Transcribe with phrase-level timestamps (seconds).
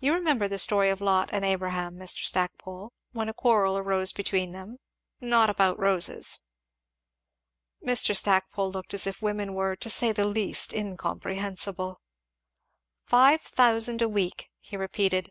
[0.00, 2.24] "You remember the story of Lot and Abraham, Mr.
[2.24, 4.78] Stackpole, when a quarrel arose between them?
[5.20, 6.40] not about roses."
[7.80, 8.16] Mr.
[8.16, 12.00] Stackpole looked as if women were to say the least incomprehensible.
[13.06, 15.30] "Five thousand a week!" he repeated.